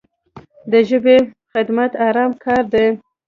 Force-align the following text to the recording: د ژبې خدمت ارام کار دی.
د 0.71 0.73
ژبې 0.89 1.17
خدمت 1.51 1.91
ارام 2.07 2.31
کار 2.43 2.63
دی. 2.73 2.87